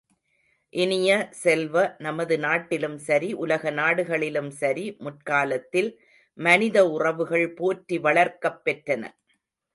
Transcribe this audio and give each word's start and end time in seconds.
இனிய 0.73 1.09
செல்வ, 1.41 1.75
நமது 1.97 2.35
நாட்டிலும் 2.39 2.97
சரி, 2.99 3.29
உலக 3.43 3.71
நாடுகளிலும் 3.71 4.49
சரி 4.61 4.85
முற்காலத்தில் 4.99 5.91
மனித 6.37 6.87
உறவுகள் 6.89 7.47
போற்றி 7.53 7.99
வளர்க்கப்பெற்றன. 7.99 9.03